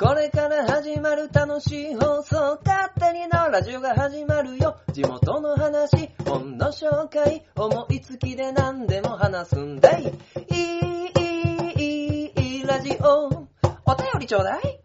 [0.00, 4.76] これから始まる楽しい放送、勝手にのラジオが始まるよ。
[4.92, 10.04] 地元の話、本の紹介、思いつきで何でも話すんだい。
[10.04, 13.26] いい、いい、いい、ラジオ。
[13.26, 14.80] お便りちょうだい。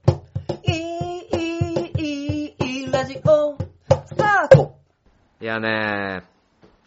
[0.64, 3.56] いい、いい、いい、ラジオ。
[4.08, 4.80] スタート
[5.40, 6.24] いやね、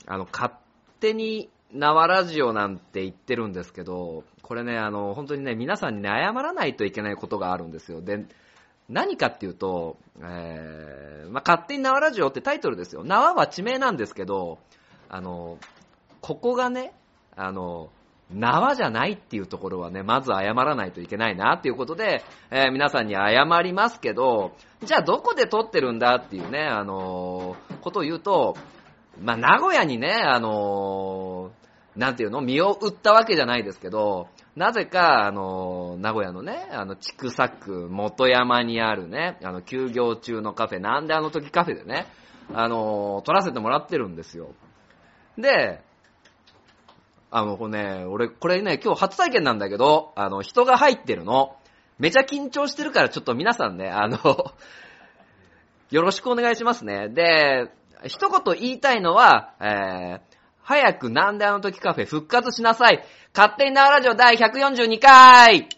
[0.04, 0.52] あの、勝
[0.98, 8.00] 手に縄ラジオなんて言ってるんですけど、これね、あの、本当にね、皆さんにね、謝らないといけないことがあるんですよ。
[8.00, 8.26] で、
[8.88, 13.02] 何かっていうと、えー、まあ、勝手に縄ラジオってタイトルですよ。
[13.02, 14.60] 縄は地名なんですけど、
[15.08, 15.58] あの、
[16.20, 16.92] ここがね、
[17.34, 17.90] あの、
[18.32, 22.22] 縄じゃないっていうところはね、まず謝らないといけないなっていうことで、
[22.52, 24.52] えー皆さんに謝りますけど、
[24.84, 28.56] じゃあどこで撮ってるんだっていうね、あのーことを言うと、
[29.20, 31.66] まあ、名古屋にね、あのー
[31.98, 42.06] なんていうの、身を売ったわけじゃないですけど、なぜか、あの名古屋のね、あの、千種区元山にあるね、あの、休業中のカフェ、なんであの時カフェでね、
[42.54, 44.54] あの撮らせてもらってるんですよ。
[45.36, 45.82] で、
[47.30, 51.56] あの、これね、俺、これね、今日初体験なんだけど、あの、人が入ってるの。
[51.98, 54.18] めちゃ緊張してるから、ちょっと皆さんね、あの、
[55.90, 57.10] よろしくお願いしますね。
[57.10, 57.70] で、
[58.04, 60.35] 一言言いたいのは、えー、
[60.66, 63.04] 早くなんであの時カフェ復活しなさい。
[63.32, 65.68] 勝手に縄ラジオ第142回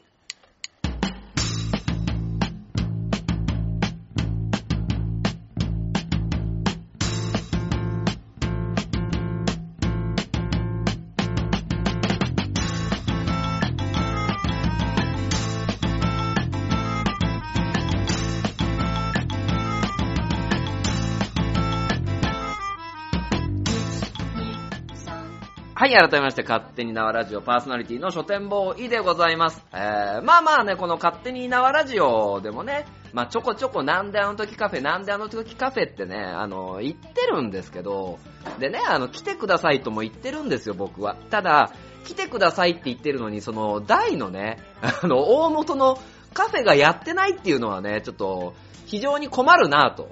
[25.88, 29.64] はい、改めまして、勝手に縄ラジオパーソナリティの書店ボーイでございます。
[29.72, 38.18] えー、まあまあね、この勝手に縄ラジオでもね、まあちょこちょこなんであの時カフェ、なんであの時カフェってね、あの、言ってるんですけど、
[38.58, 41.16] でね、あの、来てくださいとも言ってるんですよ、僕は。
[41.30, 41.72] ただ、
[42.04, 45.98] 来てくださいって言ってるのに、その、大のね、あの、大元の
[46.34, 48.52] カフェがやってないっていうのはね、ちょっと、
[48.84, 50.10] 非常に困るなぁと。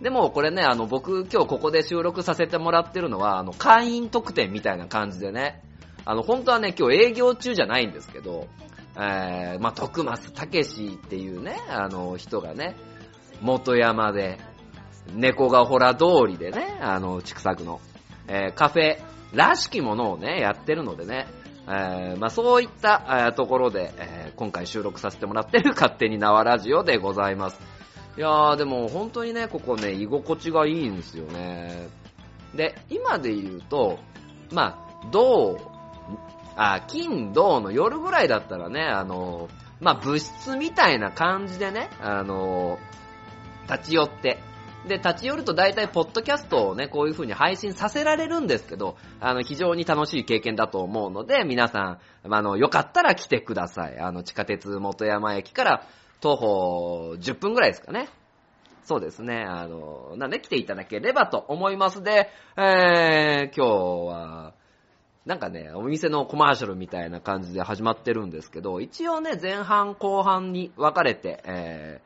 [0.00, 5.62] でもこれね、あの僕今日ここで収録させてもらってるのは、あの会員特典みたいな感じでね、
[6.06, 8.48] あの本当はね、今日営業中じゃないんですけど、
[8.96, 12.76] えー、まあ、徳松武史っていうね、あの人がね、
[13.40, 14.38] 元山で、
[15.14, 17.80] 猫がほら通りでね、あの、畜作の、
[18.26, 18.98] えーカフェ
[19.32, 21.28] らしきものをね、やってるのでね、
[21.68, 27.79] えーまあ、そういった、えーところで、えー今回収録させてもらってる勝手に縄ラジオでございます。
[28.20, 31.88] いやー、でも本当にね、ここね、居心地がいいんですよね。
[32.54, 33.98] で、今で言うと、
[34.52, 35.56] まあ、銅、
[36.54, 39.48] あ、金、銅の夜ぐらいだったらね、あの、
[39.80, 42.78] まあ、物質みたいな感じでね、あの、
[43.70, 44.36] 立ち寄って、
[44.86, 53.98] で、立ち寄ると大体、ポッドキャストをね、こういう風に配信させられるんですけど、あの、非常に楽しい経験だと思うので、皆さん、あの、よかったら来てください。
[53.98, 55.86] あの、地下鉄元山駅から
[56.20, 58.08] 徒歩10分ぐらいですかね。
[58.84, 59.44] そうですね。
[59.46, 64.54] あの、なんで来ていただければと思いますで、えー、今日は、
[65.26, 72.00] なんかね、お店のコマーシャルみたいな感じで始まってるんですけど、一応ね、前半後半に分かれて、え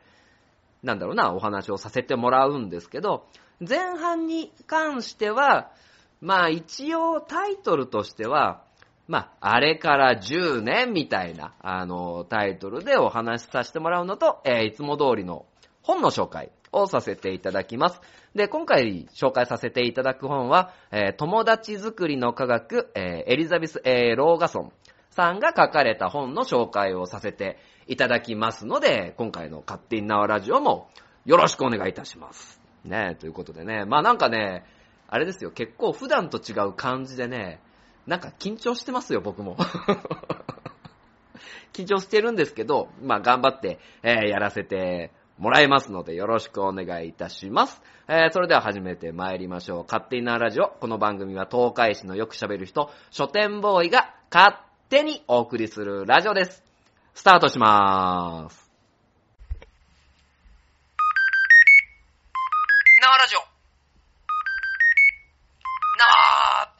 [0.83, 3.25] ー、なんだろうな、お話をさせてもらうんですけど、
[3.67, 5.71] 前半に関しては、
[6.21, 8.64] まあ一応タイトルとしては、
[9.07, 15.45] まあ、あれから10年みたいな、あの、タイトルでお話しさせてもらうのと、えーいつも通りの
[15.83, 18.01] 本の紹介をさせていただきます。
[18.33, 24.71] で、今回紹介させていただく本は、えー友達作りの科学、えーエリザベス・エー・ローガソン
[25.11, 30.89] さんが書かれた本の紹介をさせていただきますので、今回の勝手に縄ラジオも
[31.25, 32.59] よろしくお願いいたします。
[32.83, 34.65] ねということでね、まあなんかね、
[35.07, 37.61] あれですよ、結構普段と違う感じでね、
[38.07, 39.57] なんか緊張してますよ、僕も。
[41.73, 47.81] 緊張してるんですけど、まあ頑張って、えーやらせてもらいますのでよろしくお願いいたします。
[48.07, 49.83] えーそれでは始めて参りましょう。
[49.83, 50.69] 勝手になラジオ。
[50.79, 54.57] この番組は東海市のよく喋る人、書店ボーイが勝
[54.89, 56.63] 手にお送りするラジオです。
[57.13, 58.65] スタートしまーす。
[63.01, 63.39] 縄ラジオ
[65.99, 66.75] 縄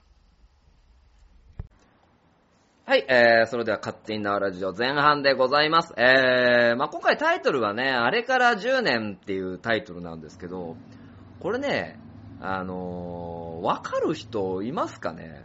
[2.87, 5.91] はい、えー、それでは勝手に縄ラジオ前半でございます。
[5.97, 10.77] えー、まあ、今回タイトルはね、あれから10年っていうタイトルなんですけど、
[11.39, 11.99] これね、
[12.39, 15.43] あのーわかる人いますかね？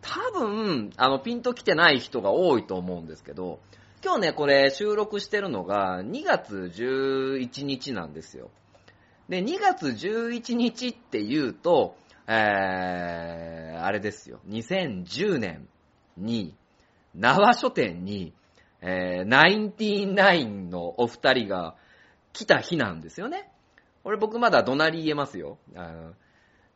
[0.00, 3.60] 多分、あの、ピンと来てない人が多いと思うんですけど、
[4.02, 8.50] 今日ね、これ収録してるのが2月11日なんですよ。
[9.28, 14.40] で、2月11日って言うと、えー、あれですよ。
[14.48, 15.68] 2010年
[16.16, 16.54] に、
[17.14, 18.32] 縄書店に、
[18.80, 21.74] えー、ナインティナインのお二人が
[22.32, 23.50] 来た日なんですよね。
[24.04, 25.58] 俺僕まだ怒鳴り言えますよ。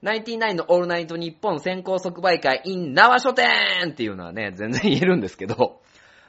[0.01, 3.47] ナインティナインのオールナイトニッポン先行即売会 in 縄書店
[3.91, 5.83] っていうのはね、全然言えるんですけど、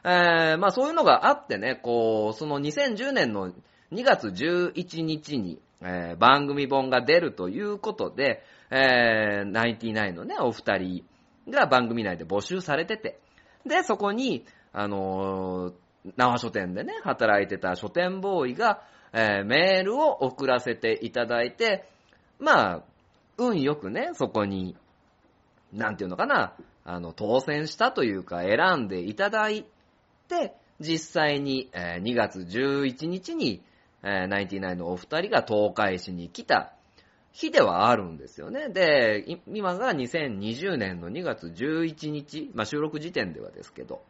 [0.04, 3.54] えー、まあそういうのがあってね、こう、その2010年の
[3.92, 11.04] 2月11日に、えー、番組本が出るということで、えー、ナインティナインのね、お二人
[11.50, 13.20] が番組内で募集されてて、
[13.66, 15.74] で、そこに、あのー、
[16.16, 18.82] 縄書店でね、働いてた書店ボーイが、
[19.14, 21.90] えー、メールを送らせていただいて、
[22.40, 22.84] まあ、
[23.38, 24.76] 運よくね、そこに、
[25.74, 29.66] なんていうのかな、あの、当選したというか、選んでいただい
[30.28, 33.62] て、実際に、えー、2月11日に、
[34.04, 36.74] えー、ナインティナインのお二人が東海市に来た
[37.32, 38.70] 日ではあるんですよね。
[38.70, 44.02] で、今が2020年の2月11日、まあ収録時点ではですけど。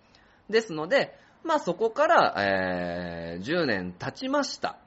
[0.50, 4.80] ですので、まあそこから、えー、10年経ちました。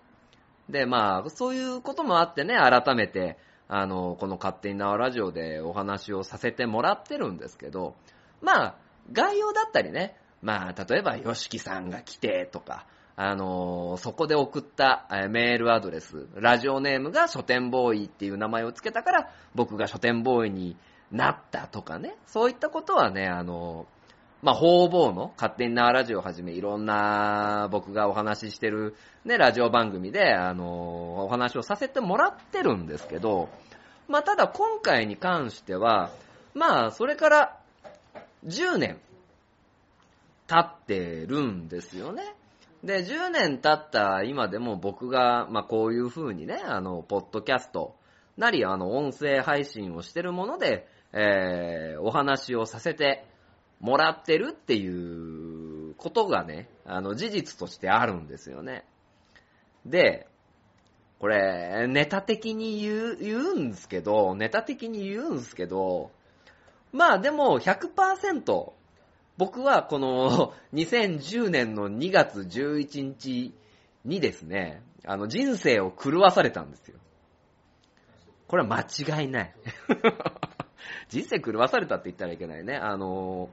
[0.69, 3.39] で、まあ、そういうこともあってね、改めて、
[3.69, 7.95] あの、この勝手に縄ラジオでお話をさせてもらってるんですけど、
[8.41, 8.79] まあ、
[9.13, 12.87] 概要だったりね、まあ、例えば、ヨシキさんが来てとか、
[13.25, 20.77] あのー、そこで送ったメールアドレス、ラジオネームが書店ボーイっていう名前を付けたから、僕が書店ボーイに
[21.13, 30.67] なったとかね、そういったことはね、あのー、まあ、方々の勝手になラジオをはじめいろんな僕がお話ししてるね、ラジオ番組で、あのー、
[31.23, 33.51] お話をさせてもらってるんですけど、
[34.09, 36.11] まあ、ただ今回に関しては、
[36.55, 37.59] まあ、それから
[38.47, 38.99] 10年
[40.49, 42.35] 経ってるんですよね。
[42.83, 47.97] で、10年経った今でも僕が、まあ、こういう風にね、あの、ポッドキャスト
[48.37, 53.25] なり、あの、音声配信をしてるもので、えー、お話をさせて
[53.81, 58.85] もらってるっていうことがね、あの、事実としてあるんですよね。
[59.87, 60.27] で、
[61.21, 66.11] これ、ネタ的に言う、言うんですけど、ネタ的に言うんですけど、
[66.93, 68.73] まあでも100%、
[69.39, 73.55] 僕はこの 2010年の2月11日
[74.05, 76.99] にですね、あの人生を狂わされたんですよ。
[78.47, 79.55] これは間違いない。
[81.09, 82.77] 人生狂わされたって言ったらいけないね。
[82.77, 83.49] あの、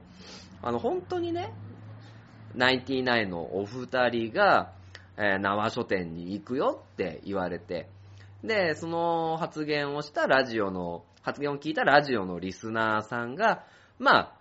[0.62, 1.52] あの本当にね、
[2.54, 4.72] ナインティナインのお二人が、
[5.16, 7.88] えー、縄書店に行くよって言われて、
[8.42, 13.64] で、その発言をしたラジオの、発言を聞いたラジオのリスナーさんが、
[13.98, 14.32] まあ、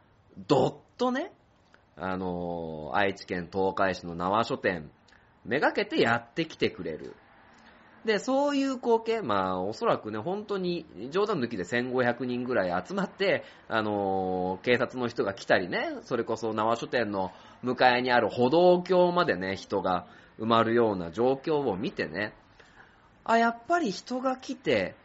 [0.48, 1.32] どっとね、
[1.96, 4.92] あの、愛知県東海市の縄書店、
[5.46, 7.16] めがけてやってきてくれる。
[8.06, 17.32] で、そういう光景、まあ、おそらくね、本当に、冗談抜きで1500人ぐらい集まって、あの警察の人が来たりね、それこそ縄書店の
[17.62, 20.06] 向かいにある歩道橋までね、人が
[20.40, 22.34] 埋まるような状況を見てね、
[23.26, 24.96] あ、やっぱり人が来て、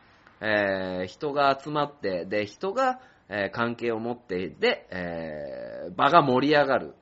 [0.41, 6.95] えー、人が集まって、で、人が、えー、関係を持って、で、えー、場が盛り上がる。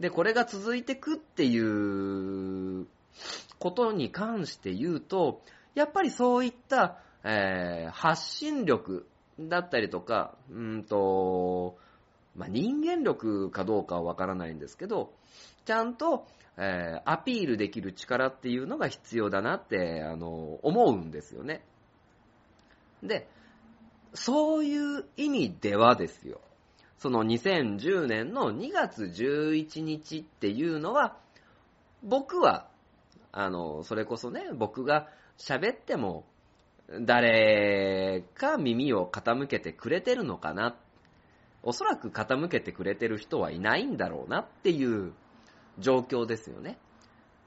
[0.00, 2.86] で、これが続いてくっていう
[3.58, 5.42] ことに関して言うと、
[5.74, 9.06] やっぱりそういった、えー、発信力
[9.38, 11.76] だったりとか、うんと、
[12.36, 15.12] まあ、人間力かどうかはわからないんですけど、
[15.64, 21.64] ちゃんと、えー、アピールできる力っていうのが必要だなって、あの、思うんですよね。
[23.02, 23.28] で、
[24.14, 26.40] そういう意味ではですよ。
[26.98, 31.16] その2010年の2月11日っていうのは、
[32.02, 32.68] 僕は、
[33.32, 36.24] あの、それこそね、僕が喋っても、
[37.00, 40.76] 誰か耳を傾けてくれてるのかな。
[41.62, 45.12] おそらく傾けてくれてる人はいないんだろうなっていう
[45.78, 46.78] 状況ですよね。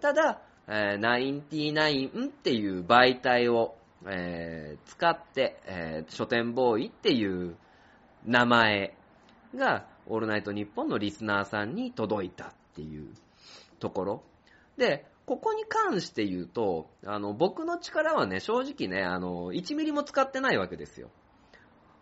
[0.02, 7.56] ただ、えー、ナインティナインっていう媒体をえー、使って、えー、書店ボーイっていう
[8.26, 8.96] 名前
[9.56, 13.14] が、オールナイトニッポンのリスナーさんに届いたっていう
[13.80, 14.24] ところ。
[14.78, 21.10] で、ここに関して言うと、あの、僕の力はね、正直ね、あの、1ミリも使ってないわけですよ。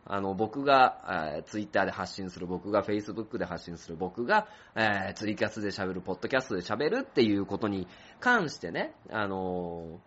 [0.08, 7.88] あの、僕が、えー、ツイッターで発信する、僕がフェイスブックで発信する、僕が、えー、ツイキャスで喋る、ポッドキャストで喋るっていうことに
[8.20, 10.00] 関してね、あの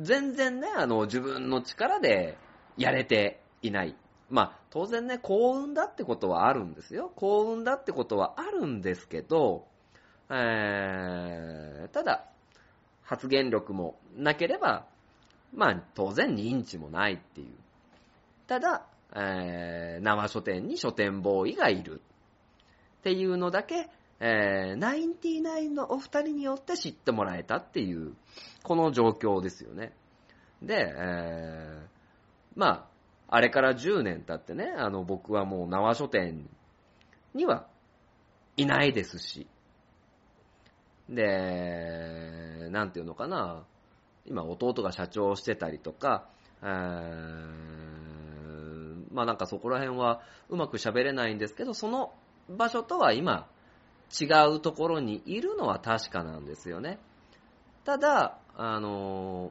[0.00, 2.36] 全然ね、あの、自分の力で
[2.76, 3.96] やれていない。
[4.28, 7.12] まあ、当然ね、幸運だってことはあるんですよ。
[7.16, 9.66] 幸運だってことはあるんですけど、
[10.30, 12.24] えー、ただ、
[13.02, 14.86] 発言力もなければ、
[15.54, 17.54] まあ、当然認知もないっていう。
[18.48, 22.02] ただ、えー、生書店に書店ボーイがいる。
[23.00, 28.14] っていうのだけ、えー、ナインティナインのお二人によって知ってもらえたっていう、
[28.62, 29.92] この状況ですよね。
[30.62, 31.86] で、えー、
[32.54, 32.88] ま
[33.28, 36.48] あ、あれから10年経ってね、あの、僕はもう縄書店
[37.34, 37.66] には
[38.56, 39.46] いないですし、
[41.08, 43.64] で、なんていうのかな、
[44.24, 46.26] 今弟が社長をしてたりとか、
[46.62, 46.68] えー、
[49.12, 52.12] まあなんかそこら辺はうまく喋れないんですけど、その
[52.48, 53.48] 場所とは今
[54.12, 56.98] 違うところにいるのは確かなんですよね。
[57.84, 59.50] ただ、あのー、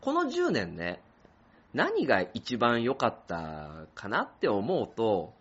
[0.00, 1.00] この10年ね、
[1.74, 5.32] 何が一番良かったかなって思うと、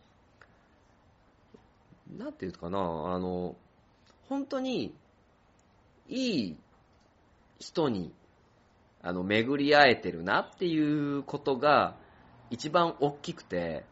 [2.17, 3.55] なんていうかな、あの、
[4.27, 4.93] 本当に
[6.07, 6.57] いい
[7.59, 8.13] 人に、
[9.01, 10.79] あの、巡り会えてるなってい
[11.17, 11.95] うことが
[12.49, 13.85] 一番大きくて、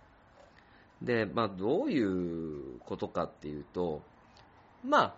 [1.01, 4.01] で、まあ、どういうことかっていうと、
[4.83, 5.15] まあ、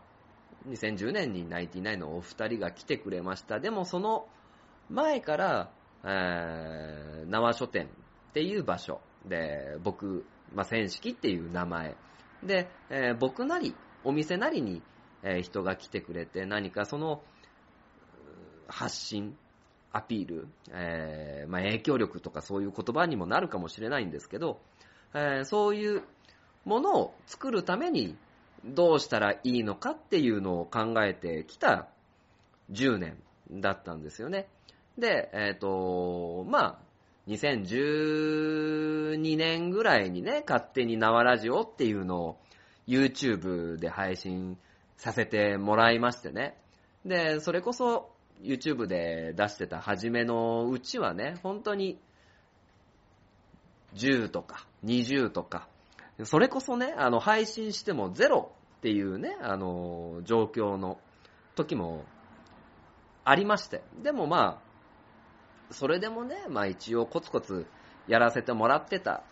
[0.68, 3.60] 2010年にナインティナイのお二人が来てくれました。
[3.60, 4.28] でもその
[4.90, 5.72] 前から、
[6.04, 11.96] えー、縄書店っていう場所で、僕、まあ、千式っていう名前
[12.44, 14.82] で、えー、僕なり、お店なりに、
[15.24, 17.22] えー、人が来てくれて、何かその、
[18.68, 19.38] 発信、
[19.92, 24.62] アピール、えー、まあ、影響力とかそういう言葉にもなるかもしれないんですけど、
[25.14, 26.04] えー、そういう
[26.64, 28.18] ものを作るために
[28.66, 31.88] どうしたらいいのかっていうのを考えてきた
[32.72, 33.18] 10年
[33.52, 34.48] だったんですよね。
[34.98, 36.80] で、えっ、ー、と、まあ、
[37.28, 42.40] 2012年ぐらいにね、勝手に縄ラジオっていうのを
[42.88, 44.58] YouTube で配信
[44.98, 46.58] させてもらいましてね。
[47.06, 52.00] で、それこそ YouTube で出してた初めのうちはね、本当に
[53.96, 55.68] 10とか20とか、
[56.26, 60.98] それこそね、あの、配信してもゼロっていうね、あの、状況の
[61.56, 62.06] 時も
[63.24, 63.84] ありまして。
[64.02, 64.62] でもま
[65.70, 67.66] あ、それでもね、まあ一応コツコツ
[68.08, 69.24] やらせてもらってた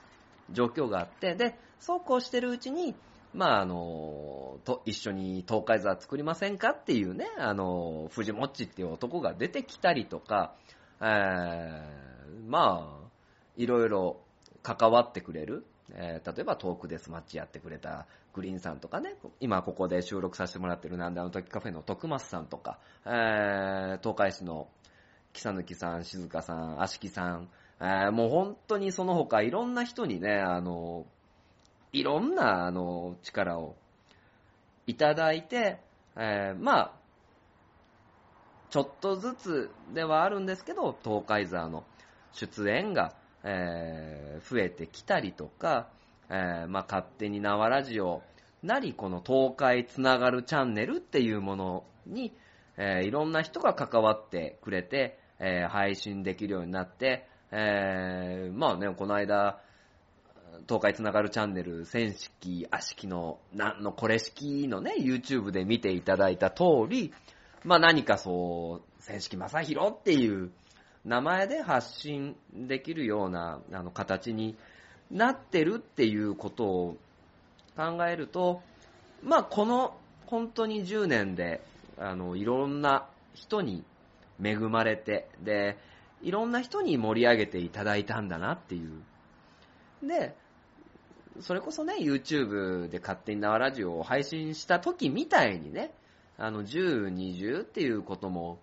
[0.52, 2.96] 状況があって、で、そうこうしてるうちに、
[3.34, 10.56] まああの、と、一緒に東海座作りませんかっていうね、あの、藤もっちっていう男が出てきたりとか、
[11.02, 13.10] えー、まあ、
[13.58, 14.22] いろいろ
[14.64, 15.66] 関わってくれる、
[15.96, 24.68] えー、例えばトークデスマッチやってくれたグリーンさんとかね、今ここで収録させてもらってるなんであの時カフェの徳松さんとか、えー、東海市の
[25.34, 31.06] 木ぬきさん、静香さん、足木さん、えー、もう本当にその他いろんな人にね、あの、
[31.92, 33.76] いろんな、あの、力を
[34.86, 35.80] いただいて、
[36.16, 36.94] えー、まあ、
[38.70, 41.84] ちょっとずつではあるんですけど、東海座の
[42.34, 45.90] 出演が、えー、増えてきたりとか、
[46.30, 48.22] えー、まあ、勝手に縄ラジオ
[48.64, 52.34] なり、この東海つながるチャンネルっていうものに、
[52.78, 59.62] えー、いろんな人が関わってくれて、え、配信できるようになって、え、まあね、この間、
[60.68, 67.14] 東海つながるチャンネル、戦式、悪式の、なんのこれ式のね、YouTube で見ていただいた通り、
[67.64, 70.52] まあ何かそう、戦式正宏っていう
[71.06, 74.58] 名前で発信できるような、あの、形に
[75.12, 76.98] なってるっていうことを
[77.76, 78.62] 考えると、
[79.24, 81.62] まあこの、本当に10年で、
[81.98, 83.84] あの、いろんな人に
[84.44, 85.78] 恵まれて、で、
[86.22, 89.02] いろんな人に盛り上げていただいたんだなっていう。
[90.06, 90.36] で、
[91.42, 95.94] それこそね、YouTube で勝手に縄ラジオを配信した時みたいにね、
[96.38, 98.60] あの、10、20っていうことも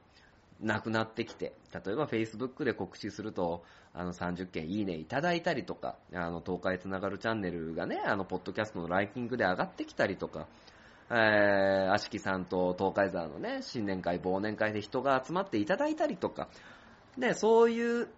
[0.60, 10.46] なくなってきて、例えば Facebook で告知すると、あの、30件いいねいただいたりとか、あの、東海つながるチャンネルがね、あの、ポッドキャストのランキングで上がってきたりとか、
[11.10, 16.48] えー、足木さんと東海沢のね、新年会、忘年会で人が集まっていただいたりとか、
[17.18, 18.08] で、そういう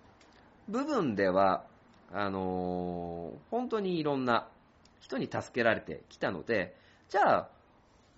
[0.68, 1.64] 部分では、
[2.12, 4.48] あのー、本当にいろんな
[5.00, 6.76] 人に助けられてきたので、
[7.08, 7.48] じゃあ、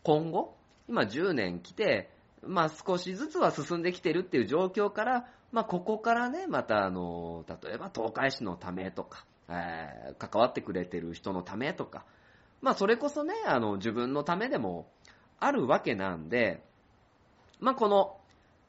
[0.02, 0.56] 今後、
[0.88, 2.10] 今10年来て、
[2.46, 12.04] まあ少しずつは進んできてるっていう状況から、まあここからね、またあの、例えば東海市のためとか、えー、関わってくれてる人のためとか、
[12.62, 14.86] まあそれこそね、あの自分のためでも
[15.38, 16.62] あるわけなんで、
[17.58, 18.16] まあこの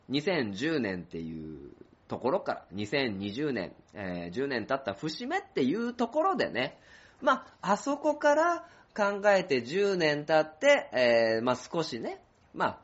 [0.10, 1.72] 2010年っていう
[2.08, 6.78] ところから2020年、えー、10年経った節目っていうところでね、
[7.22, 12.22] まああそこから考えて10年経って、えー、まあ少しね、
[12.54, 12.80] まあ、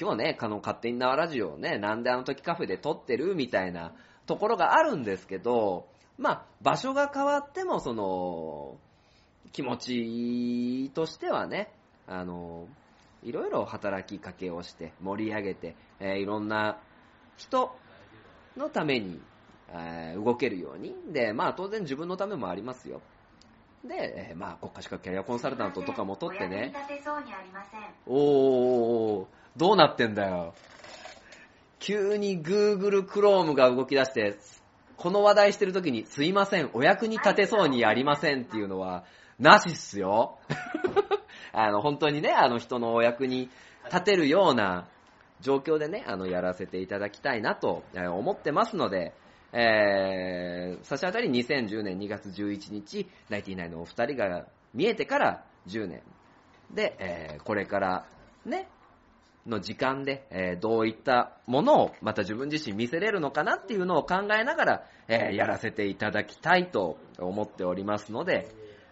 [0.00, 3.92] 今日ね、あの、勝手に縄ラジオをね、なんであの時カフェで撮ってるみたいな
[4.26, 5.86] ところがあるんですけど、
[6.18, 8.76] まあ、場所が変わっても、その、
[9.52, 11.70] 気持ちとしてはね、
[12.08, 12.66] あの、
[13.22, 16.78] いろいろ働きかけをして盛り上げて、えーいろんな
[17.36, 17.74] 人
[18.56, 19.20] のために、
[19.70, 20.94] えー動けるように。
[21.12, 23.00] で、まあ当然自分のためもありますよ。
[23.84, 27.80] で、えーまあ国家資格キャリアコンサルタントとかも取ってね、お役に立てそうにありません。
[28.06, 30.54] おー、どうなってんだよ。
[31.78, 34.36] 急に Google Chrome が動き出して、
[34.96, 39.04] この話題してる時に、すいません、お役に立てそうにありませんっていうのは、
[39.38, 40.38] なしっすよ。
[41.52, 43.50] あの、本当にね、あの人のお役に
[43.86, 44.88] 立てるような
[45.40, 49.12] 状況でね、あの、やらせていただきたいなと思ってますので、
[49.52, 56.02] えー、差し当たり2010年2月11日、ナイティナイのお二人が見えてから10年。
[56.72, 58.06] で、えーこれから
[58.46, 58.68] ね、
[59.46, 68.48] の時間で、えーどういったものをまた自分自身見せれるのかなっていうのを考えながら、えーやらせていただきたいと思っておりますので、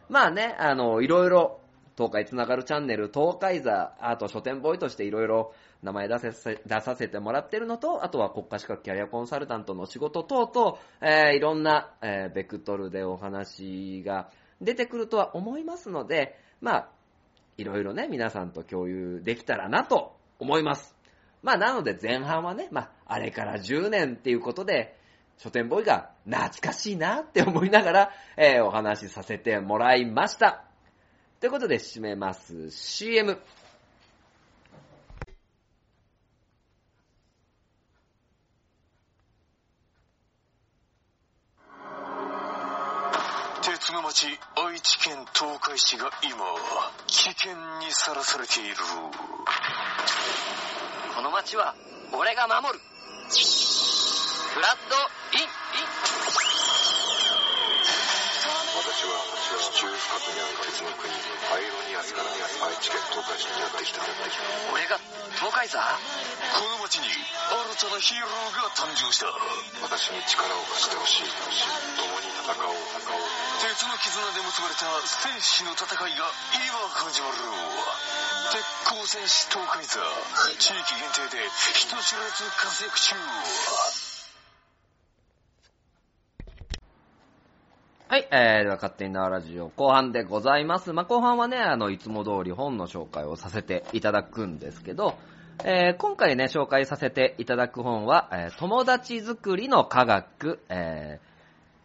[0.09, 1.59] まあね、あの、いろいろ、
[1.97, 14.31] 東海つながるチャンネル、東海座、あと書店ボーイとしていろいろ名前出せ出させてもらってるのと、あとは国家資格キャリアコンサルタントの仕事等々、えーいろんな、えーベクトルでお話が
[14.61, 16.89] 出てくるとは思いますので、まあ、
[17.59, 20.95] いろいろね、皆さんと共有できたらなと思います。
[21.43, 24.97] まあ、なので前半はね、まあ、あれから10年っていうことで、
[25.39, 30.65] 書店ボーイが懐かしいなって思いながら、えーお話しさせてもらいました。
[31.41, 32.71] ということで、締めます。
[32.71, 33.39] CM。
[43.93, 44.25] の町
[44.57, 46.33] 愛知県東海市が今
[47.07, 47.53] 危険
[47.85, 48.77] にさらされている。
[51.15, 51.77] この街は
[52.17, 52.81] 俺が守る。
[52.81, 54.97] フラッド
[55.37, 55.49] イン。
[58.73, 59.13] 私は
[59.61, 64.01] 地中深くにある鉄の国アイロニアスから愛知県東海市にやってきた。
[64.73, 64.97] 俺が
[65.37, 65.77] 東海座？
[65.77, 65.85] こ
[66.81, 67.13] の町に新
[67.77, 69.29] たなヒーローが誕生した。
[69.85, 71.29] 私に力を貸してほしい
[72.01, 72.75] 共に戦おう
[73.63, 77.39] 鉄の絆で結ばれた戦士の戦いが今始まる
[78.51, 80.01] 鉄鋼戦士東海座
[80.59, 83.15] 地域限定で人知れず活躍中
[88.09, 90.93] はい、えー、では勝手に縄ラジオ後半でございます。
[90.93, 95.15] まあ、後半はね、あの、いつも通り本の紹介をさせていただくんですけど、
[95.65, 101.32] えー今回ね、紹介させていただく本は、えー友達作りの科学、えー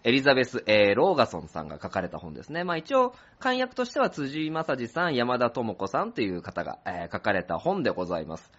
[0.07, 2.63] エリザベス・ A・ ローガソンさんが書かれた本ですね。
[2.63, 8.49] まあ一応、漢訳としては辻井正治さん、山田智子さんという方が、えー書かれた本でございます。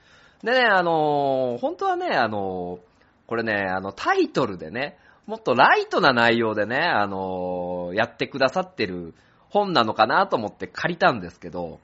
[0.42, 2.80] でね、あのー本当はね、あの
[3.26, 9.14] これね、あの、タイトルでね、もっとライトな内容でね、あのやってくださってる
[9.48, 11.80] 本なのかなと思って借りたんですけど、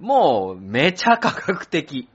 [0.00, 2.08] もう、めちゃ科学的。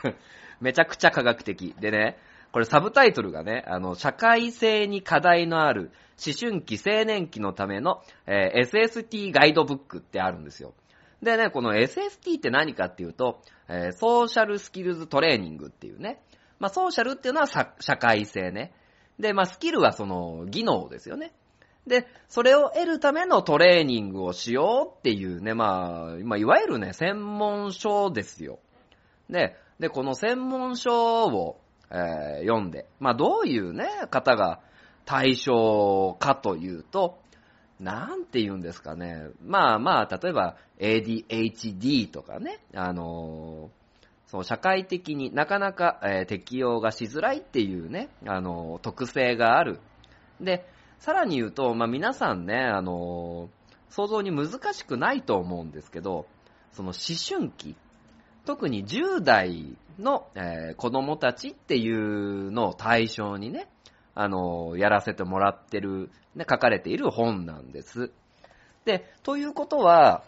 [0.60, 1.74] めちゃくちゃ科学的。
[1.80, 2.18] でね、
[2.52, 5.90] これサブタイトルがね、あの、社会性に課題のある
[6.24, 10.74] 思春期青年期のための、えー SST ガイドブックってあるんですよ。
[11.22, 16.22] でね、この SST って何かっていうと、えーソーシャルスキルズトレーニングっていうね。
[16.58, 18.72] まあ、ソーシャルっていうのは社会性ね。
[19.18, 21.32] で、まあ、スキルはその、技能ですよね。
[21.86, 28.58] で、それを得るためのトレーニングをしようっていうね、まあ、まあ、いわゆるね、専門書ですよ。
[29.30, 34.60] で、で、この専門書を、えー読んで、まあ、どういうね、方が
[35.08, 37.18] 対象かというと、
[37.80, 39.28] なんて言うんですかね。
[39.42, 43.70] まあまあ、例えば ADHD とかね、あの
[44.26, 49.80] そう、社会的になかなか、えー適用がしづらいっていうね、あの特性がある。
[50.42, 50.68] で、
[50.98, 53.48] さらに言うと、まあ皆さんね、あの
[53.88, 56.26] 想像に難しくないと思うんですけど、
[56.72, 57.76] その思春期、
[58.44, 63.68] 特に10代の、えー子供たちっていうのを対象にね、
[64.20, 68.10] あの、やらせてもらってる、ね、書かれている本なんです。
[68.84, 70.24] で、ということは、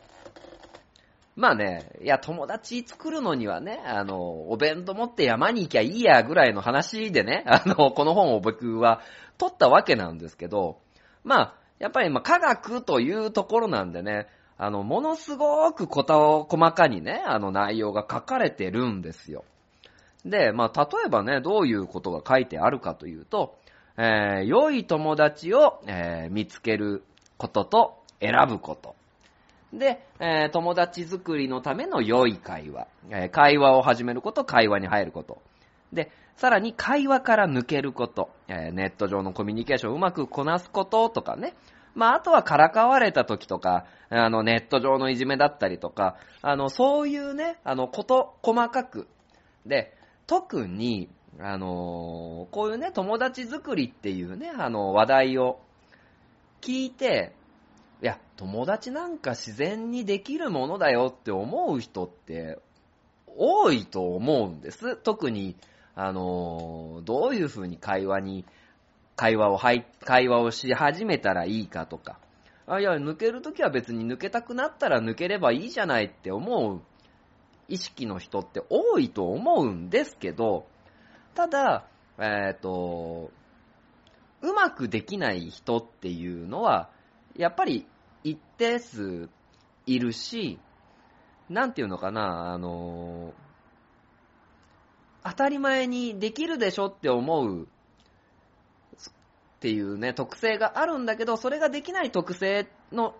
[1.34, 9.00] まあね、いや、友達作るのにはね、あの、お弁当持って山に行きゃいいやぐらいの話でね、 あの、この本を僕は
[9.38, 10.78] 取ったわけなんですけど、
[11.24, 19.44] まあ、やっぱりまあ科学というところなんでね、あの、ものすごくこと細かにね、あの内容が書かれてるんですよ。
[20.24, 23.56] で、まあ、例えばね、どういうことが書いてあるかというと、
[24.02, 27.04] えー良い友達を、えー見つける
[27.36, 28.96] ことと選ぶこと。
[29.74, 32.88] で、えー友達作りのための良い会話。
[33.10, 35.42] えー会話を始めること、会話に入ること。
[35.92, 38.30] で、さらに会話から抜けること。
[38.48, 41.52] えーネット上のコミュニケーションをうまくこなすこととかね。
[41.94, 49.08] まあ、あとはからかわれた時とか、あの、ネット上のいじめだったりとか、あの、そういうね、あの、こと、細かく。
[49.66, 49.92] で、
[50.28, 55.60] 特に、あのこういうね、友達作りっていうね、あの、話題を
[56.60, 57.34] 聞いて、
[58.02, 62.58] いや、友達なんか自然にできるものだよって思う人って
[63.26, 64.96] 多いと思うんです。
[64.96, 65.56] 特に、
[65.94, 68.44] あの、どういうふうに会話に、
[69.16, 69.58] 会話を、
[70.04, 72.18] 会話をし始めたらいいかとか。
[72.66, 76.80] あ、いや、抜けるときは別に抜けたくなったら抜ければいいじゃないって思う
[77.68, 80.66] 意識の人って多いと思うんですけど、
[81.34, 81.86] ただ、
[82.18, 83.30] えっ、と、
[84.42, 86.90] うまくできない人っていうのは、
[87.36, 87.86] やっぱり
[88.24, 89.28] 一定数
[89.86, 90.58] いるし、
[91.48, 93.34] なんていうのかな、あの、
[95.24, 97.68] 当たり前にできるでしょって思う
[99.58, 103.14] っていうね、特性があるんだけど、それができない特性の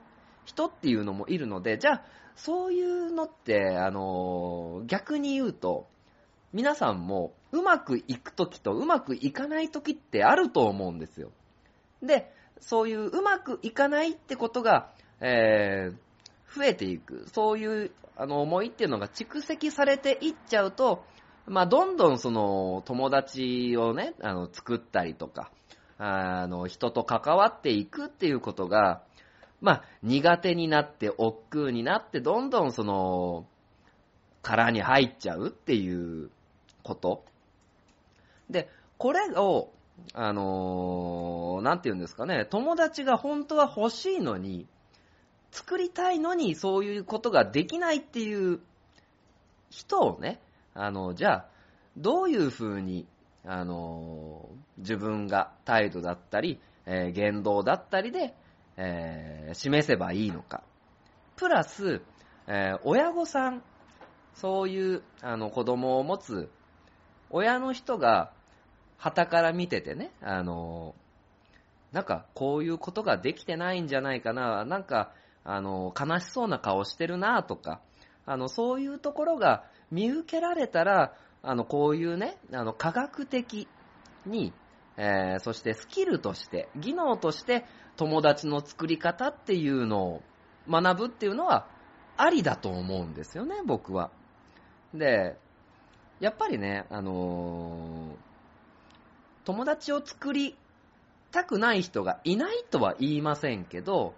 [0.46, 5.86] 人っていうのもいるので、じゃあ、そういうのって、あの、逆に言うと、
[6.54, 11.30] 皆さんもうまくいくときとうまくいかないときってあると思うんですよ。
[12.02, 16.10] で、そういううまくいかないってことが、えー
[16.54, 21.04] 増えていく、そういうあの思いっていうのが蓄積されていっちゃうと、
[21.46, 25.50] まあ、どんどんその友達をね、あの作ったりとか、
[25.98, 29.02] あの人と関わっていくっていうことが、
[29.60, 33.46] まあ、苦手になって、億劫になって、どんどんその、
[34.42, 36.30] 殻に入っちゃうっていう
[36.82, 37.24] こと。
[38.50, 39.72] で、これを、
[40.14, 44.66] あのーなんて言うんですかね、友達が本当は欲しいのに、
[45.50, 48.60] 作りたいのにそういうことができないっていう
[49.68, 50.40] 人をね、
[50.74, 51.46] あの、じゃあ、
[51.96, 53.06] どういうふうに、
[53.44, 58.34] あのー自分が態度だったり、えー言動だったりで、
[58.76, 60.62] えー示せばいいのか。
[61.36, 62.02] プラス、
[62.46, 63.62] え親御さん、
[64.34, 66.50] そういう、あの、子供を持つ
[67.30, 68.32] 親の人が、
[69.00, 70.94] 旗から見ててね、あの、
[71.90, 77.80] なんか、こういうことができてないんじゃないかな、なんか、あの、悲しそうな顔してるなとか、
[78.26, 83.66] あの、そういうところが見受けられたら、あの、こういうね、あの、科学的
[84.26, 84.52] に、
[84.98, 87.64] えーそしてスキルとして、技能として、
[87.96, 90.22] 友達の作り方っていうのを
[90.68, 91.66] 学ぶっていうのは、
[92.18, 94.10] ありだと思うんですよね、僕は。
[94.92, 95.38] で、
[96.20, 98.29] やっぱりね、あのー
[99.50, 100.56] 友達を作り
[101.32, 104.14] たくない人がいないとは言いませんけど、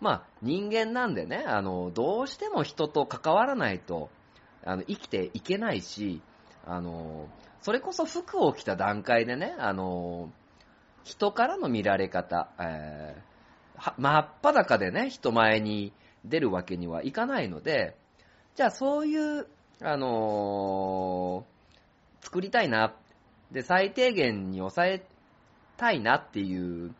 [0.00, 4.10] まあ人間なんでね、あの、どうしても人と関わらないと、
[4.64, 6.22] あの、生きていけないし、
[6.64, 7.28] あの、
[7.62, 10.30] それこそ服を着た段階でね、あの、
[11.02, 13.26] 人からの見られ方、えー
[13.98, 15.92] 真っ裸でね、人前に
[16.24, 17.96] 出るわけにはいかないので、
[18.54, 19.48] じゃあそういう、
[19.82, 21.56] あのー
[22.24, 22.92] 作りたいなっ、
[23.50, 25.06] で、最低限に抑え
[25.76, 26.94] たいなっていう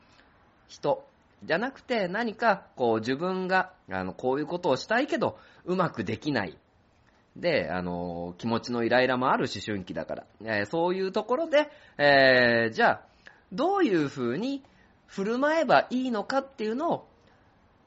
[0.68, 1.06] 人
[1.44, 6.56] じゃなくて、何かこう自分が、あの、こういうことをしたいけど、うまくできない。
[7.36, 13.00] で、あの、気持ちのイライラもある思春期だから、えーそういうところで、えーじゃあ、
[13.52, 14.62] どういうふうに
[15.06, 17.08] 振る舞えばいいのかっていうのを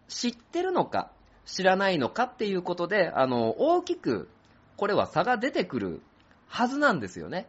[0.08, 1.12] 知ってるのか、
[1.46, 4.30] 知らないのかっていうことで、あの、大きく、
[4.78, 6.02] これは差が出てくる
[6.48, 7.48] はずなんですよね。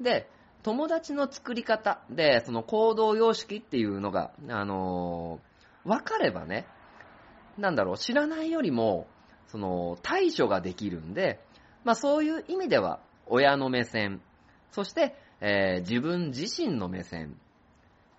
[0.00, 0.28] で、
[0.62, 5.48] 友達の作り方で、その行動様式っていうのが、あのー
[5.84, 6.66] 分かればね、
[7.56, 9.06] なんだろう、知らないよりも、
[9.46, 11.40] その、対処ができるんで、
[11.84, 14.20] まあそういう意味では、親の目線、
[14.70, 17.38] そして、えー自分自身の目線、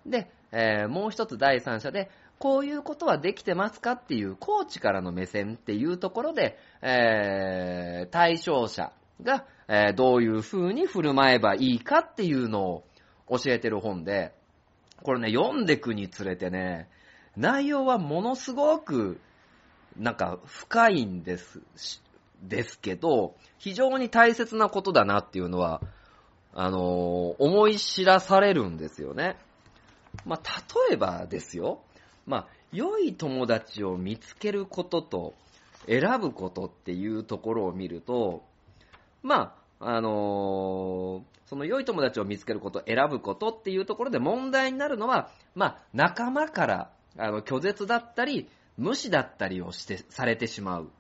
[0.06, 12.84] で、えーもう一つ第三者で、こういうことはできてますかっていう、コーチからの目線っていうところで、えー対象者が、えーどういう風に振る舞えばいいかっていうのを
[13.29, 14.34] 教えてる本で、
[15.03, 16.89] これね、読んでくにつれてね、
[17.38, 19.21] 内容はものすごく、
[19.95, 21.62] なんか深いんです、
[22.41, 25.82] ですけど、非常に大切なことだなっていうのは、
[26.55, 29.38] あのー思い知らされるんですよね。
[30.25, 31.84] まあ、例えばですよ、
[32.25, 35.36] まあ、良い友達を見つけることと
[35.86, 38.43] 選ぶことっていうところを見ると、
[39.21, 50.92] まあ、あのーその良い友達を見つけること、選ぶことっていうところで問題になるのは、まあ、仲間から、あの、拒絶だったり、無視だったりをして、されてしまう。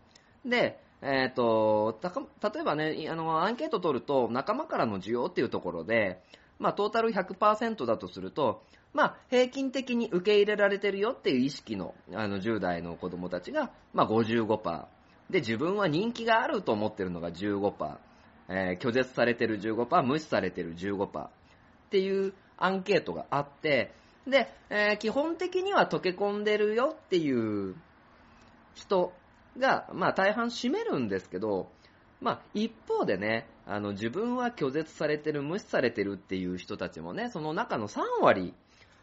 [0.43, 2.11] で、えっ、と、た
[2.49, 6.19] 例えばね、あの、アンケート取ると、仲間からの需要っていうところで、
[6.57, 14.85] まあ、トータル100%だとすると、まあ、平均的に受け入れられてるよっていう意識の、あの、10代の子供たちが、まあ、55%。
[15.29, 18.08] で、自分は人気があると思ってるのが15%。
[18.49, 21.25] えー拒絶されてる15%、無視されてる15%。
[21.25, 21.29] っ
[21.91, 23.93] ていうアンケートがあって、
[24.27, 27.75] で、えー基本的には溶け込んでるよっていう
[28.75, 29.13] 人
[29.57, 31.69] が、まあ大半占めるんですけど、
[32.21, 38.53] まあ一方でね、あの自分は拒絶されてる、無視されてるっていう人たちもね、その中の3割、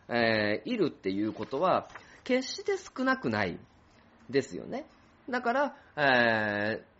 [0.09, 1.89] えーいるっていうことは、
[2.25, 3.59] 決して少なくない
[4.29, 4.87] ですよね。
[5.31, 6.97] だから、えー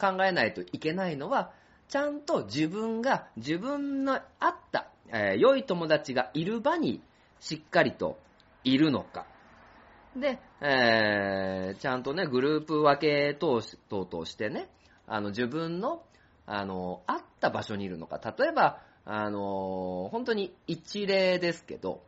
[0.00, 1.52] 考えないといけないのは、
[1.90, 7.02] ちゃんと自分が自分のあった、えー良い友達がいる場に
[7.40, 8.16] しっかりと
[8.62, 9.26] いるのか。
[10.16, 14.68] で、えーちゃんとね、グループ分け等し等々してね、
[15.08, 16.04] あの自分の、
[16.46, 18.20] あの、あった場所にいるのか。
[18.38, 22.04] 例えば、あの、本当に一例ですけど、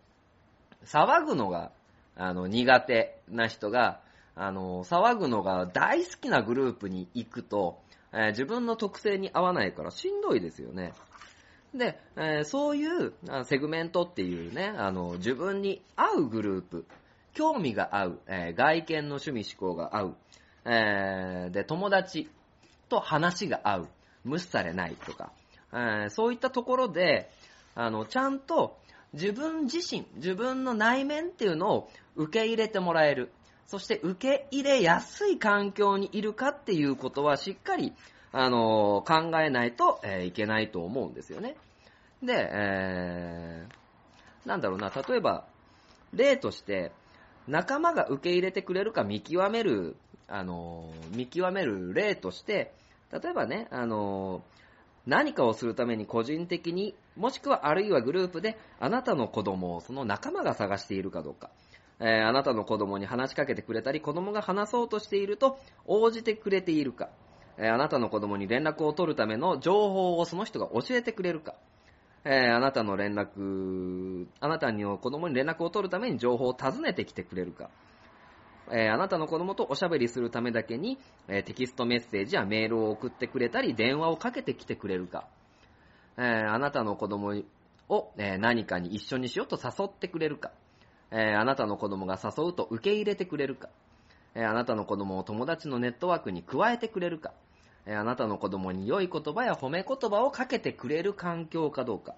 [0.85, 1.73] 騒ぐのが、
[2.14, 4.01] あの、苦手な人が、
[4.37, 7.81] あの、騒ぐのが大好きなグループに行くと、
[8.12, 10.92] えー自分の特性に合わないからしんどいですよね。
[11.75, 16.87] で、えーそういうセグメントっていうね、あの、自分に合うグループ、
[17.35, 20.16] 興味が合う、えー外見の趣味思考が合う、
[20.64, 22.31] えーで、友達
[22.88, 23.88] と話が合う、
[24.25, 25.33] 無視されないとか、
[25.75, 27.31] えそういったところで、
[27.75, 28.79] あの、ちゃんと
[29.14, 33.33] 自分自身、自分の内面っていうのを受け入れてもらえる。
[33.73, 37.95] そして受け入れやすい環境にいるかっていうことはしっかり、
[38.31, 41.57] あの考えないと、えーいけないと思うんですよね。
[42.23, 45.47] で、えーなんだろうな、例えば、
[46.13, 46.93] 例として、
[47.49, 49.97] 仲間が受け入れてくれるか見極める、
[50.29, 52.75] あの見極める例として、
[53.11, 54.43] 例えばね、あの
[55.07, 61.49] 何かをするために個人的に、もしくはあるいはグループで、あなたの子供をその仲間が探しているかどうか。
[62.03, 67.09] えーあなたの子供に話しかけてくれたり、子供が話そうとしていると応じてくれているか。
[67.57, 71.55] えーあなたの子供に連絡を取るための情報をその人が教えてくれるか。
[72.25, 77.71] えーあなたの連絡、あなたの子供に連絡を取るために情報を尋ねてきてくれるか。
[78.73, 85.29] えあなたの子供とおしゃべりするためだけに、えテキストメッセージやメールを送ってくれたり、電話をかけてきてくれるか。
[86.17, 87.35] えあなたの子供
[87.88, 90.53] を、え何かに一緒にしようと誘ってくれるか。
[91.12, 93.68] えーあなたの子供が誘うと受け入れてくれるか。
[94.35, 97.33] えーあなたの子供を友達のネットワークに加えてくれるか。
[97.87, 102.14] えーあなたの子供に良い言葉や褒め言葉をかけてくれる環境かどうか。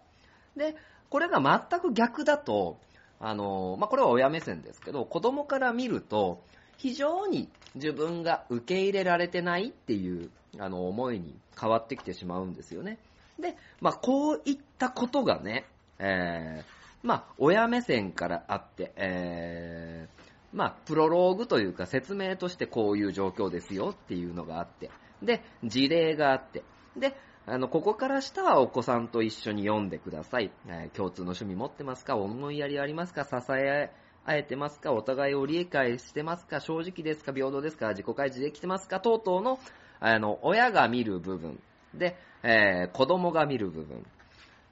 [0.56, 0.76] で、
[1.10, 2.78] これが全く逆だと、
[3.20, 6.40] あのまあ、これは親目線ですけど、子供から見ると、
[6.76, 12.98] 非常に自分が受け入れられてないっていう、あの、思いに変わってきてしまうんですよね。
[13.40, 15.64] で、まあ、こういったことがね、
[15.98, 24.90] えーまあ、親目線からあって、えーまあ、プロローグというか説明としてこういう状況ですよっていうのがあって、
[25.22, 26.64] で、事例があって、
[26.96, 27.14] で、
[27.46, 30.50] あの、ここから下はお子さんと一緒に読んでください。
[30.66, 32.16] えー共通の趣味持ってますか？
[32.16, 33.24] 思いやりありますか？
[33.24, 33.90] 支え
[34.24, 34.92] 合えてますか？
[34.92, 36.60] お互いを理解してますか？
[36.60, 37.34] 正直ですか？
[37.34, 37.90] 平等ですか？
[37.90, 39.00] 自己開示できてますか？
[39.00, 39.58] 等々の、
[40.00, 41.60] あの、親が見る部分。
[41.92, 44.06] で、えー子供が見る部分。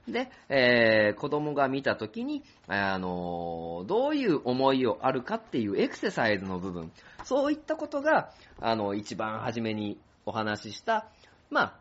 [0.07, 6.91] で、えー子供が見たときに、あのどういう思いをあるかっていうエクササイズの部分、
[7.23, 11.07] そういったことが、あの、一番初めにお話しした、
[11.49, 11.79] まあ、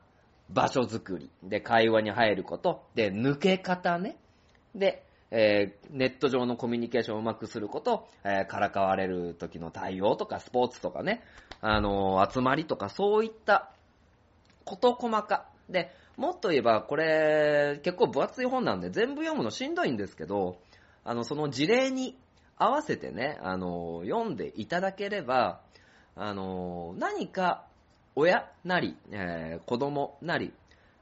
[0.51, 4.17] 場所づくり、で、会話に入ること、で、抜け方ね、
[4.75, 11.23] で、えーネット上のコミュニケーションをうまくすること、えーからかわれる時の対応とか、スポーツとかね、
[11.61, 13.73] あのー集まりとか、そういった
[14.65, 15.49] こと細か。
[15.69, 20.59] で、もっと言えば、これ、結構分厚い本なんで、全部読むのしんどいんですけど、
[21.05, 22.18] あの、その事例に
[22.57, 25.61] 合わせてね、あの、読んでいただければ、
[26.14, 27.66] あの、何か、
[28.14, 30.53] 親なり、えー子供なり、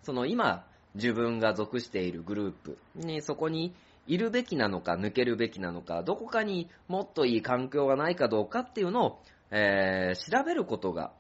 [0.03, 3.75] その今、自分が属しているグループに、そこに
[4.07, 9.19] いるべきなのか、抜けるべきなのか、どこかにもっといい環境がないかどうかっていうのを、
[9.51, 11.13] えー調べることが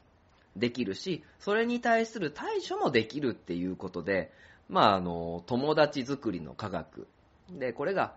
[0.56, 4.32] できるし、それに対する対処もできるっていうことで、
[4.68, 7.08] まあ、あの、友達作りの科学。
[7.50, 8.14] で、これが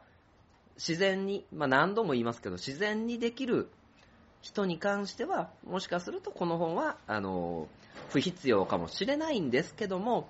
[0.75, 3.69] 自然に、まあ何度も言いますけど、自然にできる
[4.41, 7.67] 人に関しては、もしかするとこの本は、あの、
[8.09, 10.27] 不必要かもしれないんですけども、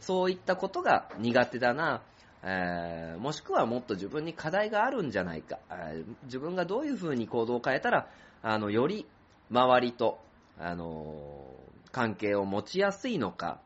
[0.00, 2.02] そういったことが苦手だな、
[2.42, 8.08] えーもしくはもっと自分に課題があるんじゃないか、えー自分がどういうふうに行動を変えたら、
[8.42, 9.06] あの、より
[9.50, 10.20] 周りと、
[10.58, 11.46] あの
[11.92, 13.60] 関係を持ちやすいのか、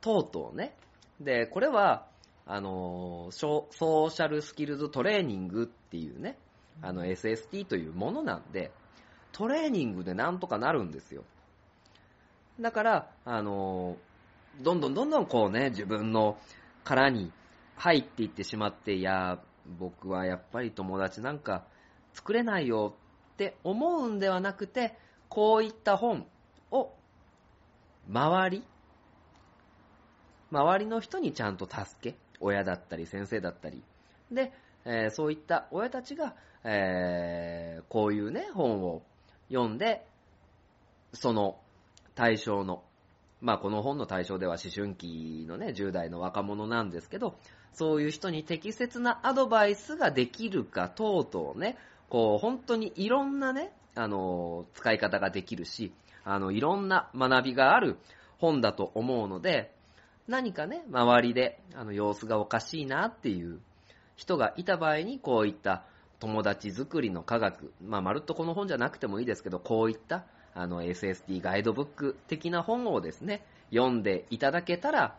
[0.00, 0.76] 等々ね。
[1.20, 2.06] で、これは、
[2.48, 6.38] あのソーシャルスキルズトレーニングっていうね、
[6.80, 8.70] あの SST というものなんで、
[9.32, 11.24] トレーニングでなんとかなるんですよ。
[12.60, 13.96] だから、あの
[14.62, 16.38] どんどんどんどんこうね、自分の
[16.84, 17.32] 殻に
[17.76, 19.40] 入っていってしまって、いや、
[19.78, 21.64] 僕はやっぱり友達なんか
[22.12, 22.94] 作れないよ
[23.34, 24.96] って思うんではなくて、
[25.36, 26.26] こういった本
[26.70, 26.94] を
[28.10, 28.64] 周り、
[30.50, 33.82] 周りの人にちゃんと助け、親だったり先生だったり、
[34.32, 34.50] で、
[34.86, 39.02] えーそういった親たちが、えーこういうね、本を
[39.50, 40.06] 読んで、
[41.12, 41.58] その
[42.14, 42.82] 対象の、
[43.42, 47.36] まあこの本の対象では思春期のね、10代の若者なんですけど、
[47.74, 51.76] そういう人に適切なアドバイスができるか等々ね、
[52.08, 55.92] こう本当にいろんなね、あの、使い方ができるし、
[56.24, 57.96] あの、いろんな学びがある
[58.38, 59.72] 本だと思うので、
[60.28, 63.60] 何かね、周りで、あの、様子がおかしいなっていう
[64.16, 65.84] 人がいた場合に、こういった
[66.20, 75.16] 友達作りの科学、まあ、まるっとこの本じゃなくてもいいですけど、こういった、あの、SST ガイドブック的な本をですね、読んでいただけたら、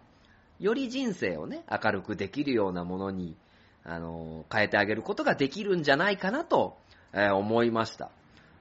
[0.59, 3.35] より人生をね、明るくできるようなものに、
[3.83, 6.77] あの、変えてあげることができるんじゃないかなと、
[7.13, 8.11] えー思いました。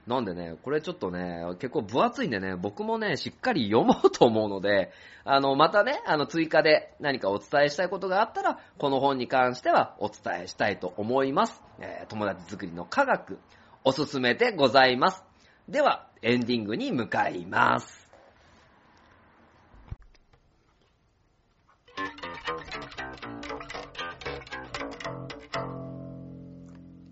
[0.07, 4.91] なんでね、これちょっとね、結構分厚いんでね、僕もね、しっかり読もうと思うので、
[5.25, 11.61] あの、またね、あの、追加で何かお伝えしたいことがあったら、この本に関してはお伝えしたいと思います。
[11.79, 13.37] えー友達作りの科学、
[13.83, 15.25] おすすめでございます。
[15.67, 18.07] では、エンディングに向かいます。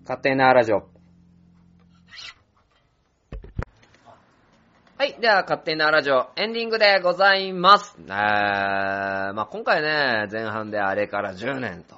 [0.06, 0.88] 勝手なラジオ。
[4.98, 5.05] はい。
[5.20, 7.96] では、勝手なラジオ、エンディングでございます。
[8.00, 11.96] えー、まあ今回ね、前半であれから10年と。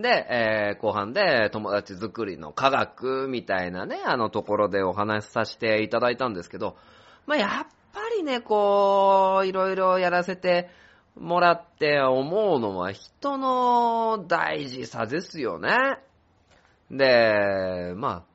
[0.00, 6.76] で、えー、後半で友達作りの科学みたいなね、あのところでお話しさせていただいたんですけど、
[7.26, 10.70] まあやっぱりね、こう、いろいろやらせて
[11.16, 15.98] もらって思うのは人の大事さですよね。
[16.90, 18.29] で、まあ、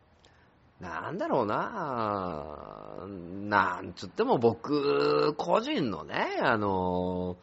[0.85, 3.05] なんだろうな。
[3.49, 7.37] なんつっても僕個人のね、あの、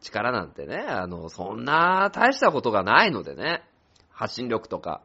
[0.00, 3.62] 力なんてね、あの、そんな大したことがないのでね、
[4.10, 5.00] 発信力とか。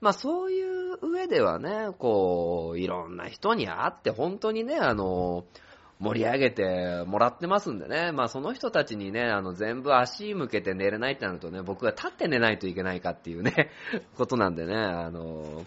[0.00, 5.44] まあそういう上ではね、こう、いろんな人に会って本当にね、あの、
[6.00, 13.70] 盛り上げてもらってますんでね、まあその人たちにね、あの全部足向けて寝れないってなるとね、僕が立って寝ないといけないかっていうね、
[14.16, 15.64] ことなんでね、あの、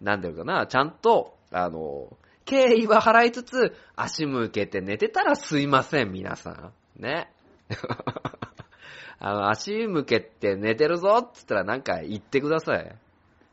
[0.00, 6.72] なんていうかな、ちゃんと、あの、敬意は払いつつ、足向けて寝てたらすいません、皆さん。
[6.96, 7.32] ね。
[9.18, 12.96] あの、足向けて寝てるぞって言ったらなんか言ってください。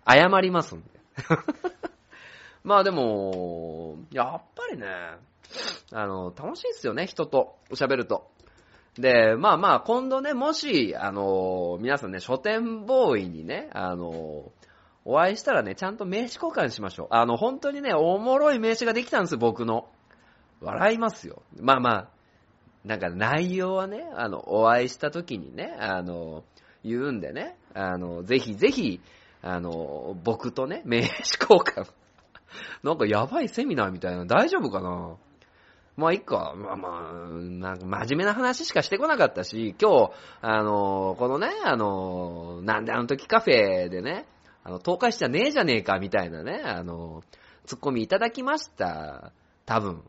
[0.08, 0.90] 謝りますんで。
[2.64, 4.88] まあでも、やっぱりね、
[5.92, 8.30] あの、楽しいですよね、人と喋ると。
[8.96, 14.52] で、まあまあ、今度ね、もし、あの、皆さんね、書店ボーイにね、あの、
[15.06, 17.08] お会いしたらね、ちゃんと名刺交換しましょう。
[17.12, 19.90] あの、本当にね、おもろい名刺ができたんですよ、僕の。
[20.62, 21.44] 笑いますよ。
[21.60, 22.10] まあまあ、
[22.86, 26.44] なんか内容はね、あの、お会いした時にね、あの、
[26.84, 29.02] 言うんでね、あの、ぜひぜひ、
[29.42, 31.92] あの、僕とね、名刺交換。
[32.84, 35.16] なんかやばいセミナーみたいな、大丈夫かな？
[35.96, 36.54] まあ、いっか。
[36.56, 40.12] まあまあ、なんか真面目な話しかしてこなかったし、今日、
[40.42, 44.26] あの、このね、あの、なんであの時カフェでね、
[44.64, 47.22] あの、東海市じゃねえじゃねえか、みたいなね、あの、
[47.66, 49.32] ツッコミいただきました。
[49.66, 50.04] 多分。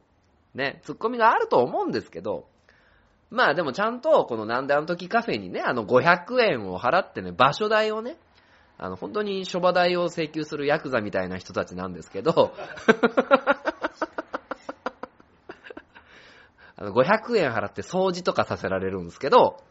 [0.55, 2.47] ね、ツッコミがあると思うんですけど、
[3.31, 8.17] まあでもちゃんと、このなんであの時カフェにね、あの500円を払ってね、場所代をね、
[8.79, 12.55] あの、本当に諸場代を請求するヤクザみたいな人たちなんですけど、
[16.77, 19.63] あの、500円払って掃除とかさせられるんですけど、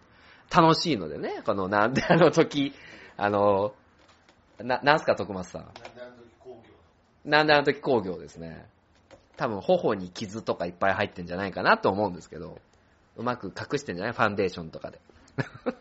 [0.53, 2.73] 楽しいのでね、このなんであの時、
[3.17, 3.73] あの、
[4.59, 7.29] な、なんすか徳松さん？
[7.29, 8.65] なんであの時工業ですね。
[9.37, 12.59] 多分、頬に傷とかいっぱい入ってんじゃないかなと思うんですけど、
[13.15, 14.13] うまく隠してんじゃない？
[14.13, 14.99] ファンデーションとかで。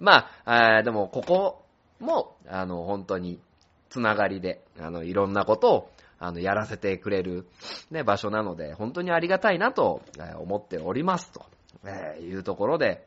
[0.00, 1.64] まあ、あーでも、ここ
[2.00, 3.40] も、あの、本当に、
[3.88, 7.46] つながりで、あの、いろんなことを、あの、やらせてくれる、
[7.90, 11.44] ね、場所なので、本当にありがたいなと、えー思っております、と、
[11.84, 13.06] えーいうところで、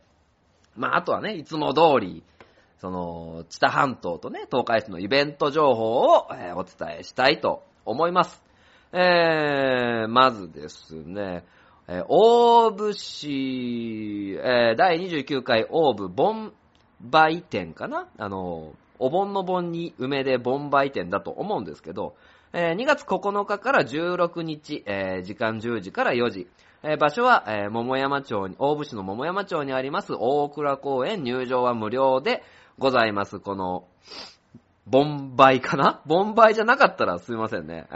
[0.75, 2.23] まあ、あとはね、いつも通り、
[2.79, 8.43] その、知多半島とね、東海市のイベント情報を、えーお伝えしたいと思います。
[8.93, 11.43] えー、まずですね、
[11.87, 16.53] えー、大府市、えー、第29回大府盆
[17.01, 18.07] 梅店かな？
[18.17, 22.15] あの、お盆の盆に梅で盆梅店だと思うんですけど、
[22.53, 26.47] えー、2月9日から16日、えー、時間10時から4時、
[26.83, 31.23] えー、場所は、えー、桃山町に、大府市の桃山町にあります大倉公園。
[31.23, 32.43] 入場は無料で
[32.79, 33.39] ございます。
[33.39, 33.87] この、
[34.85, 36.01] ボンバイかな？
[36.05, 37.87] ボンバイじゃなかったらすいませんね。
[37.91, 37.95] え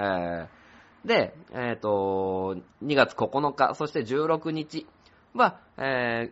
[1.06, 4.88] ー、で、えっ、ー、と、2月9日、そして16日
[5.36, 6.32] は、え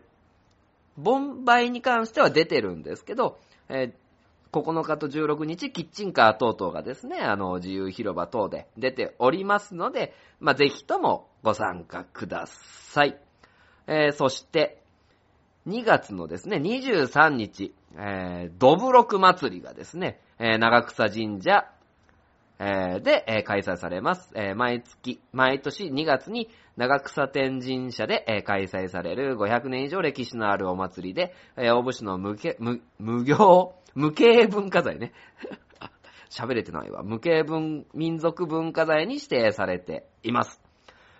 [0.96, 3.38] ボンバイに関しては出てるんですけど、
[3.68, 13.16] えー、9日と16日、キッチンカー等々がですね、あの、自由広場等で出ておりますので、まあ、ぜひともご参加ください。
[13.86, 14.79] えー、そして、
[15.66, 21.70] 2月のですね、23日、えー、ドブロク祭りがですね、えー、長草神社、
[22.58, 24.30] えー、で、えー、開催されます。
[24.34, 33.24] えー、毎月、毎年2月に長草天神社で、えー、開催される500年以上歴史のあるお祭りで、えー、大府市の無無無、
[33.94, 35.12] 無形文化財ね。
[36.30, 37.02] 喋れてないわ。
[37.02, 40.62] 無形文、民族文化財に指定されています。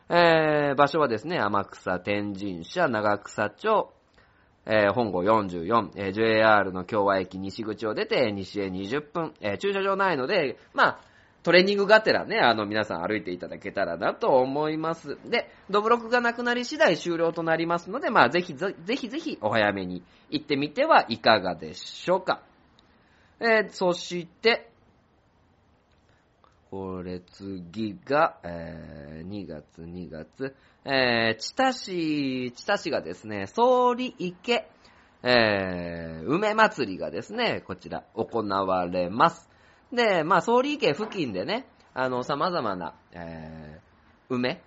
[0.09, 3.93] えー、場所はですね、天草天神社長草町、
[4.67, 11.01] えー、本郷44、えー、JR の京和駅西口を出て、西へ20分、えー、駐車場ないので、まあ、
[11.43, 15.17] トレーニングがてらね、あの、皆さん歩いていただけたらなと思います。
[15.25, 22.43] で、ドブロクがなくなり次第終了となりますので、まあ、ぜひぜひぜひお早めに行ってみてはいかがでしょうか。
[23.41, 24.70] えー、そして、
[26.71, 30.55] これ次が、えー、2月2月、
[30.85, 34.71] えー、千田市、千田市がですね、総理池、
[35.25, 39.51] えー、梅祭りがですね、こちら行われます。
[39.93, 44.63] で、まあ、総理池付近でね、あの、様々な、えー、梅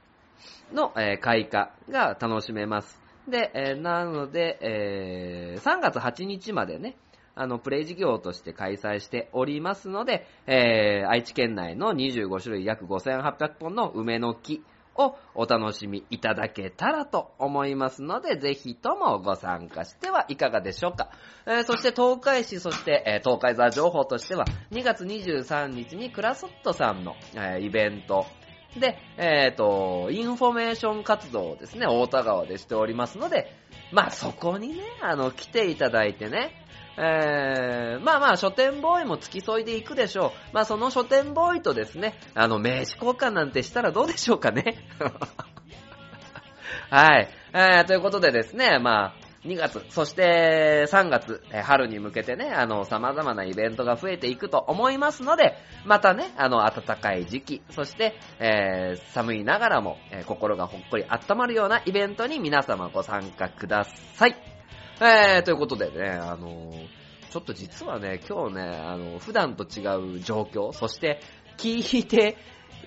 [0.73, 3.01] の、えー、開花が楽しめます。
[3.29, 6.97] で、えー、なので、えー、3月8日までね、
[7.35, 14.63] あの、プレイ事業として開催しておりますので、えー、愛知県内の25種類約5800本の梅の木
[14.95, 21.09] をお楽しみいただけたらと思いますので、ぜひともご参加してはいかがでしょうか。
[21.47, 28.25] えー、そして東海市、そして、えー、東海座情報としては、2月23日にクラソットさんの、えー、イベント、
[28.79, 33.51] で、えっ、ー、と、インフォメーション活動をですね、大田川でしておりますので、
[33.91, 36.63] まあそこにね、あの、来ていただいてね、
[36.97, 40.31] えー、まあまあ、書店ボーイも付き添いで行くでしょう。
[40.53, 44.77] まあ、その書店ボーイとですね、あの、名刺交換なんてしたらどうでしょうかね。
[46.89, 47.29] はい。
[47.53, 49.13] えー、ということでですね、まあ、
[49.45, 64.52] 2月、そして3月、え春に向けてね、あの、様々なイベントが増えていくと思いますので、またね、あの、暖かい時期、そして、えー、寒いながらも、えー、心がほっこり温まるようなイベントに皆様ご参加ください。
[65.05, 66.71] えー、ということでね、あの、
[67.29, 69.81] ちょっと実はね、今日ね、あの、普段と違
[70.15, 71.19] う状況、そして
[71.57, 72.37] 聞いて、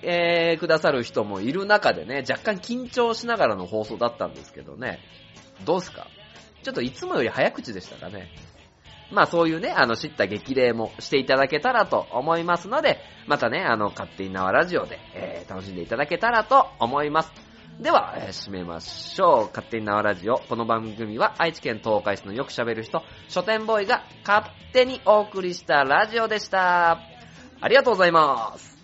[0.01, 4.99] えー、くださる人もいる中でね、若干緊張しながらの放送だったんですけどね、
[5.63, 6.07] どうすか？
[6.63, 8.29] ちょっといつもより早口でしたかね？
[9.11, 17.46] まあそういうね、あの、知った激励もしていただけたらと思いますので、またね、あの、勝手に縄ラジオで、えー、楽しんでいただけたらと思います。
[17.79, 19.47] では、えー、締めましょう。
[19.49, 20.39] 勝手に縄ラジオ。
[20.49, 26.99] この番組は愛知県東海市のよく喋る人、書店ボーイが勝手にお送りしたラジオでした。
[27.61, 28.77] ありがとうございます。